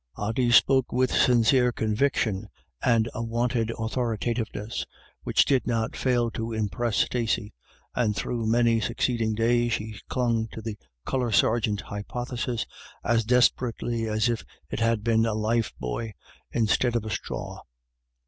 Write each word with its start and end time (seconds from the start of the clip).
Ody 0.17 0.49
spoke 0.51 0.91
with 0.91 1.11
sincere 1.11 1.71
conviction, 1.71 2.47
and 2.83 3.07
a 3.13 3.21
wonted 3.21 3.71
authoritativeness 3.77 4.83
which 5.21 5.45
did 5.45 5.67
not 5.67 5.95
fail 5.95 6.31
to 6.31 6.51
impress 6.53 6.97
Stacey, 6.97 7.53
and 7.93 8.15
through 8.15 8.47
many 8.47 8.81
succeeding 8.81 9.35
days 9.35 9.73
she 9.73 9.99
clung 10.09 10.47
to 10.53 10.59
the 10.63 10.75
colour 11.05 11.31
sergeant 11.31 11.81
hypothesis 11.81 12.65
as 13.03 13.23
des 13.23 13.47
perately 13.55 14.11
as 14.11 14.27
if 14.27 14.43
it 14.71 14.79
had 14.79 15.03
been 15.03 15.23
a 15.27 15.35
life 15.35 15.71
buoy 15.79 16.15
instead 16.51 16.95
of 16.95 17.05
a 17.05 17.11
straw. 17.11 17.61